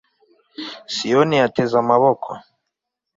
[0.93, 2.29] siyoni yateze amaboko